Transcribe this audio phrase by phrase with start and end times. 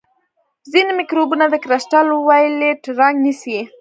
[0.71, 3.59] ځینې مکروبونه د کرسټل وایولېټ رنګ نیسي.